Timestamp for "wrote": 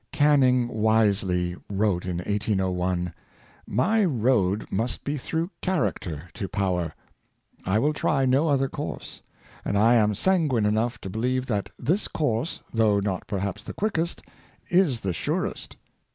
1.69-2.05